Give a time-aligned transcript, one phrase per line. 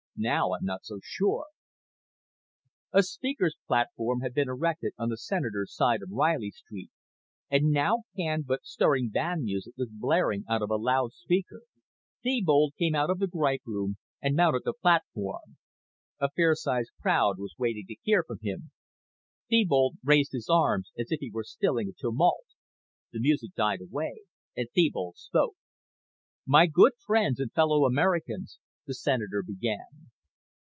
[0.23, 1.47] Now I'm not so sure."
[2.91, 6.91] A speaker's platform had been erected on the Senator's side of Reilly Street,
[7.49, 11.63] and now canned but stirring band music was blaring out of a loudspeaker.
[12.23, 15.57] Thebold came out of the Gripe Room and mounted the platform.
[16.19, 18.69] A fair sized crowd was waiting to hear him.
[19.49, 22.45] Thebold raised his arms as if he were stilling a tumult.
[23.11, 24.25] The music died away
[24.55, 25.55] and Thebold spoke.
[26.45, 29.77] "My good friends and fellow Americans," the Senator began.